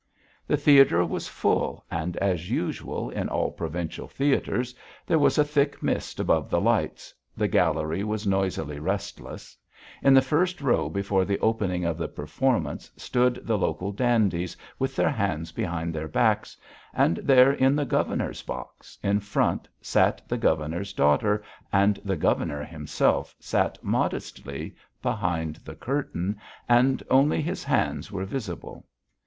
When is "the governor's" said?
17.75-18.41, 20.27-20.93